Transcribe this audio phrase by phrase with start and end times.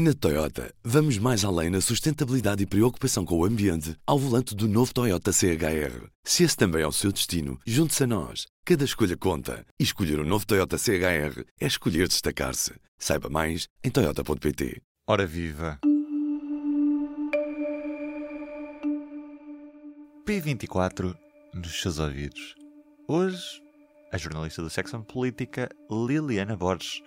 [0.00, 4.68] Na Toyota, vamos mais além na sustentabilidade e preocupação com o ambiente ao volante do
[4.68, 6.06] novo Toyota CHR.
[6.22, 8.46] Se esse também é o seu destino, junte-se a nós.
[8.64, 9.66] Cada escolha conta.
[9.76, 12.74] E escolher o um novo Toyota CHR é escolher destacar-se.
[12.96, 14.80] Saiba mais em Toyota.pt.
[15.04, 15.80] Ora viva!
[20.24, 21.12] P24
[21.52, 22.54] nos seus ouvidos.
[23.08, 23.60] Hoje,
[24.12, 27.02] a jornalista da secção política Liliana Borges.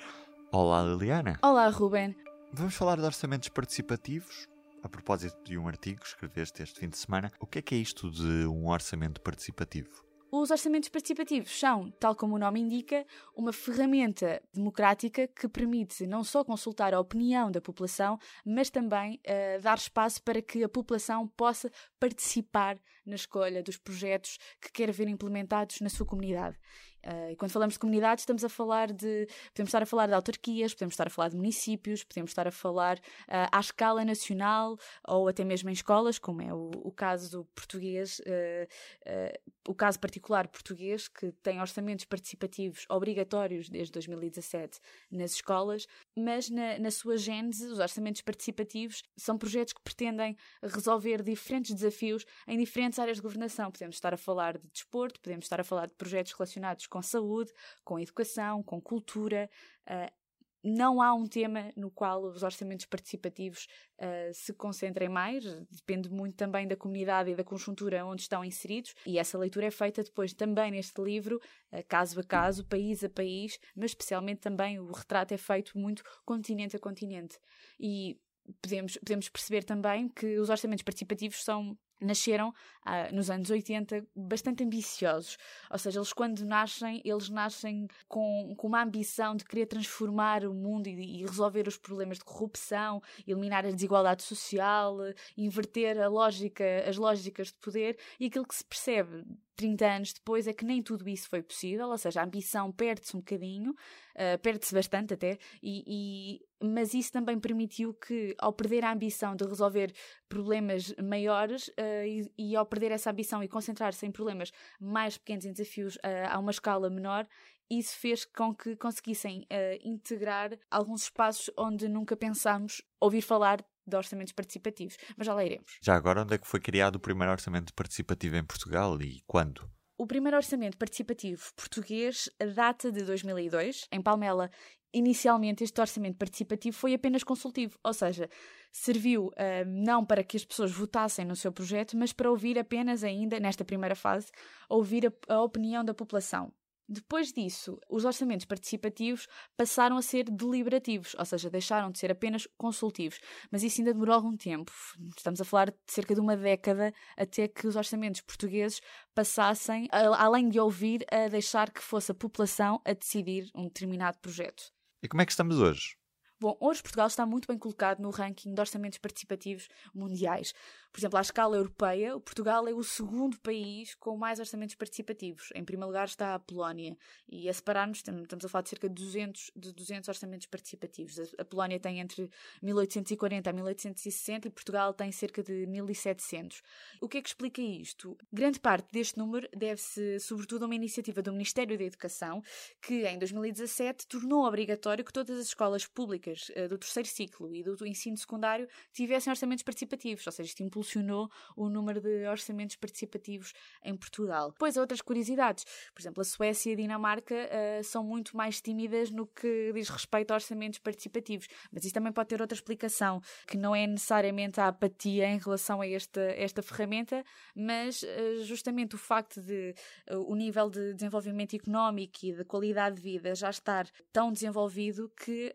[0.51, 1.39] Olá, Liliana.
[1.41, 2.13] Olá, Ruben.
[2.53, 4.45] Vamos falar de orçamentos participativos.
[4.83, 7.75] A propósito de um artigo que escreveste este fim de semana, o que é que
[7.75, 10.03] é isto de um orçamento participativo?
[10.29, 16.23] Os orçamentos participativos são, tal como o nome indica, uma ferramenta democrática que permite não
[16.23, 21.27] só consultar a opinião da população, mas também uh, dar espaço para que a população
[21.29, 26.57] possa participar na escolha dos projetos que quer ver implementados na sua comunidade.
[27.05, 29.27] Uh, e quando falamos de comunidades, estamos a falar de.
[29.53, 32.51] Podemos estar a falar de autarquias, podemos estar a falar de municípios, podemos estar a
[32.51, 37.45] falar uh, à escala nacional ou até mesmo em escolas, como é o, o caso
[37.55, 44.79] português, uh, o caso particular português, que tem orçamentos participativos obrigatórios desde 2017
[45.11, 51.23] nas escolas, mas na, na sua gênese, os orçamentos participativos são projetos que pretendem resolver
[51.23, 53.71] diferentes desafios em diferentes áreas de governação.
[53.71, 57.51] Podemos estar a falar de desporto, podemos estar a falar de projetos relacionados com saúde,
[57.83, 59.49] com educação, com cultura.
[59.89, 60.21] Uh,
[60.63, 63.67] não há um tema no qual os orçamentos participativos
[63.99, 68.93] uh, se concentrem mais, depende muito também da comunidade e da conjuntura onde estão inseridos,
[69.05, 73.09] e essa leitura é feita depois também neste livro, uh, caso a caso, país a
[73.09, 77.39] país, mas especialmente também o retrato é feito muito continente a continente.
[77.79, 78.19] E
[78.61, 84.63] podemos, podemos perceber também que os orçamentos participativos são nasceram ah, nos anos 80 bastante
[84.63, 85.37] ambiciosos.
[85.69, 90.53] Ou seja, eles quando nascem, eles nascem com, com uma ambição de querer transformar o
[90.53, 94.97] mundo e, e, resolver os problemas de corrupção, eliminar a desigualdade social,
[95.37, 99.23] inverter a lógica, as lógicas de poder e aquilo que se percebe
[99.61, 103.15] 30 anos depois é que nem tudo isso foi possível, ou seja, a ambição perde-se
[103.15, 108.83] um bocadinho, uh, perde-se bastante até, e, e, mas isso também permitiu que, ao perder
[108.83, 109.93] a ambição de resolver
[110.27, 115.45] problemas maiores uh, e, e, ao perder essa ambição e concentrar-se em problemas mais pequenos,
[115.45, 117.27] em desafios uh, a uma escala menor,
[117.69, 119.47] isso fez com que conseguissem
[119.81, 125.77] integrar alguns espaços onde nunca pensámos ouvir falar de orçamentos participativos, mas já lá iremos.
[125.81, 129.69] Já agora, onde é que foi criado o primeiro orçamento participativo em Portugal e quando?
[129.97, 133.87] O primeiro orçamento participativo português data de 2002.
[133.91, 134.49] Em Palmela,
[134.93, 138.29] inicialmente, este orçamento participativo foi apenas consultivo, ou seja,
[138.71, 143.03] serviu uh, não para que as pessoas votassem no seu projeto, mas para ouvir apenas
[143.03, 144.31] ainda, nesta primeira fase,
[144.67, 146.51] ouvir a, a opinião da população.
[146.93, 149.25] Depois disso, os orçamentos participativos
[149.55, 153.17] passaram a ser deliberativos, ou seja, deixaram de ser apenas consultivos.
[153.49, 154.73] Mas isso ainda demorou algum tempo.
[155.15, 158.81] Estamos a falar de cerca de uma década até que os orçamentos portugueses
[159.15, 164.69] passassem, além de ouvir, a deixar que fosse a população a decidir um determinado projeto.
[165.01, 165.95] E como é que estamos hoje?
[166.41, 170.53] Bom, hoje Portugal está muito bem colocado no ranking de orçamentos participativos mundiais.
[170.91, 175.49] Por exemplo, à escala europeia, o Portugal é o segundo país com mais orçamentos participativos.
[175.55, 176.97] Em primeiro lugar está a Polónia.
[177.29, 181.17] E a separar-nos, estamos a falar de cerca de 200, de 200 orçamentos participativos.
[181.37, 182.29] A, Polónia tem entre
[182.61, 186.61] 1840 a 1860 e Portugal tem cerca de 1700.
[186.99, 188.17] O que é que explica isto?
[188.31, 192.43] Grande parte deste número deve-se, sobretudo, a uma iniciativa do Ministério da Educação,
[192.81, 197.63] que em 2017 tornou obrigatório que todas as escolas públicas uh, do terceiro ciclo e
[197.63, 203.53] do, ensino secundário tivessem orçamentos participativos, ou seja, impulsionou o número de orçamentos participativos
[203.83, 204.51] em Portugal.
[204.51, 205.63] Depois, outras curiosidades.
[205.93, 209.89] Por exemplo, a Suécia e a Dinamarca uh, são muito mais tímidas no que diz
[209.89, 211.47] respeito a orçamentos participativos.
[211.71, 215.81] Mas isso também pode ter outra explicação, que não é necessariamente a apatia em relação
[215.81, 217.23] a esta, esta ferramenta,
[217.55, 219.75] mas uh, justamente o facto de
[220.09, 225.11] uh, o nível de desenvolvimento económico e de qualidade de vida já estar tão desenvolvido
[225.23, 225.53] que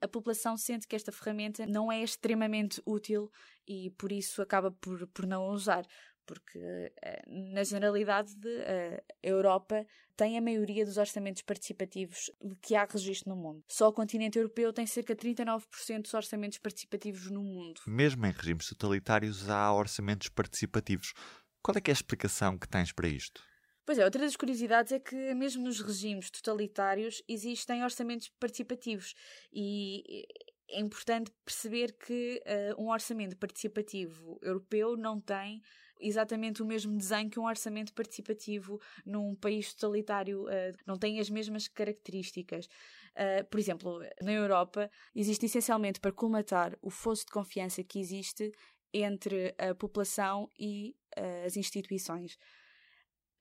[0.00, 3.30] a população sente que esta ferramenta não é extremamente útil
[3.68, 5.86] e por isso acaba por, por não usar.
[6.26, 6.58] Porque,
[7.02, 13.36] eh, na generalidade, a Europa tem a maioria dos orçamentos participativos que há registro no
[13.36, 13.64] mundo.
[13.66, 17.80] Só o continente europeu tem cerca de 39% dos orçamentos participativos no mundo.
[17.86, 21.14] Mesmo em regimes totalitários há orçamentos participativos.
[21.62, 23.42] Qual é, é a explicação que tens para isto?
[23.88, 29.14] Pois é, outra das curiosidades é que mesmo nos regimes totalitários existem orçamentos participativos
[29.50, 30.26] e
[30.70, 35.62] é importante perceber que uh, um orçamento participativo europeu não tem
[36.00, 41.30] exatamente o mesmo desenho que um orçamento participativo num país totalitário uh, não tem as
[41.30, 42.66] mesmas características.
[42.66, 48.52] Uh, por exemplo, na Europa, existe essencialmente para colmatar o fosso de confiança que existe
[48.92, 50.96] entre a população e
[51.44, 52.38] as instituições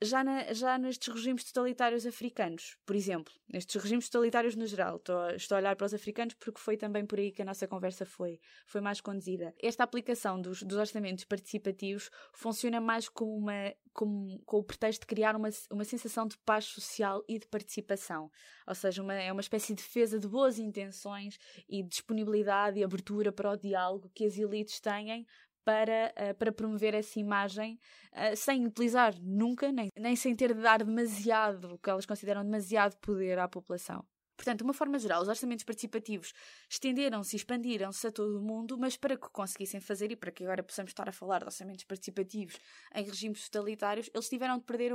[0.02, 5.30] já, na, já nestes regimes totalitários africanos, por exemplo, nestes regimes totalitários no geral, estou,
[5.32, 8.06] estou, a olhar para os africanos porque foi também por aí que a nossa conversa
[8.06, 9.56] foi, foi mais conduzida.
[9.60, 15.08] Esta aplicação dos, dos orçamentos participativos funciona mais como uma, como, com o pretexto de
[15.08, 18.30] criar uma, uma sensação de paz social e de participação.
[18.68, 23.32] Ou seja, uma, é uma espécie de defesa de boas intenções e disponibilidade e abertura
[23.32, 25.26] para o diálogo que as elites têm
[25.68, 27.78] para, uh, para promover essa imagem
[28.14, 32.42] uh, sem utilizar nunca, nem, nem sem ter de dar demasiado, o que elas consideram
[32.42, 34.02] demasiado poder à população.
[34.38, 36.32] Portanto, de uma forma geral, os orçamentos participativos
[36.70, 40.44] estenderam-se e expandiram-se a todo o mundo, mas para que conseguissem fazer e para que
[40.44, 42.56] agora possamos estar a falar de orçamentos participativos
[42.94, 44.92] em regimes totalitários, eles tiveram de perder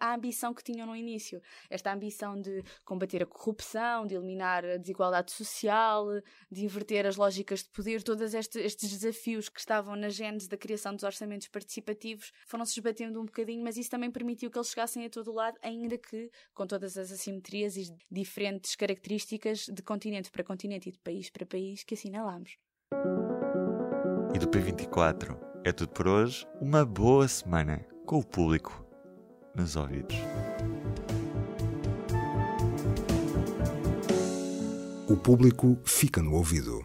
[0.00, 1.42] a ambição que tinham no início.
[1.68, 6.06] Esta ambição de combater a corrupção, de eliminar a desigualdade social,
[6.50, 10.56] de inverter as lógicas de poder, todos este, estes desafios que estavam na gênese da
[10.56, 15.04] criação dos orçamentos participativos foram-se esbatendo um bocadinho, mas isso também permitiu que eles chegassem
[15.04, 20.44] a todo lado, ainda que com todas as assimetrias e diferentes características de continente para
[20.44, 22.58] continente e de país para país que assinalamos.
[24.34, 26.46] E do P24 é tudo por hoje.
[26.60, 28.84] Uma boa semana com o público
[29.54, 30.16] nos ouvidos.
[35.08, 36.84] O público fica no ouvido.